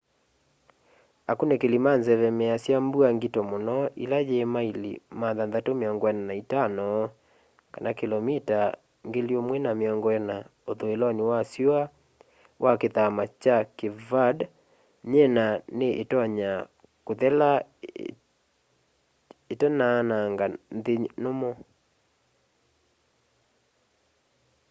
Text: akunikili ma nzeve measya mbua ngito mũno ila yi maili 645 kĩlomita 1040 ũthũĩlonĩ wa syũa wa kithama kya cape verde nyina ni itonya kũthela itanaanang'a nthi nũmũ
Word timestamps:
akunikili 1.31 1.77
ma 1.85 1.93
nzeve 1.99 2.27
measya 2.39 2.77
mbua 2.85 3.07
ngito 3.15 3.39
mũno 3.51 3.75
ila 4.03 4.17
yi 4.29 4.39
maili 4.53 4.91
645 5.11 7.93
kĩlomita 7.99 8.59
1040 9.05 10.35
ũthũĩlonĩ 10.71 11.23
wa 11.31 11.39
syũa 11.51 11.81
wa 12.63 12.71
kithama 12.81 13.23
kya 13.41 13.57
cape 13.77 13.97
verde 14.09 14.43
nyina 15.11 15.45
ni 15.77 15.87
itonya 16.03 16.51
kũthela 17.05 17.49
itanaanang'a 19.53 20.45
nthi 20.77 20.93
nũmũ 21.23 21.51